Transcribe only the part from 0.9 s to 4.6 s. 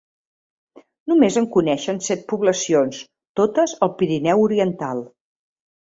Només en coneixen set poblacions, totes al Pirineu